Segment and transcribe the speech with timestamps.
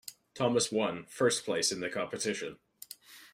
[0.33, 2.57] Thomas one first place in the competition.